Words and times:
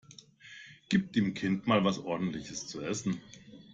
Gib 0.89 1.13
dem 1.13 1.35
Kind 1.35 1.67
mal 1.67 1.83
was 1.85 1.99
Ordentliches 1.99 2.65
zu 2.65 2.81
essen! 2.81 3.21